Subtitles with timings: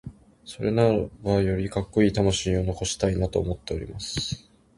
[0.45, 4.49] それならば、よりカッコイイ魂を残したいなと思っています。